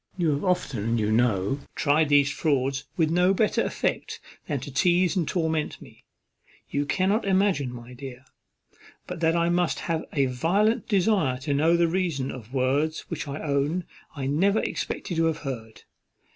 [0.17, 5.15] You have often, you know, tried these frauds with no better effect than to teize
[5.15, 6.05] and torment me.
[6.71, 8.25] You cannot imagine, my dear,
[9.05, 13.27] but that I must have a violent desire to know the reason of words which
[13.27, 13.83] I own
[14.15, 15.83] I never expected to have heard.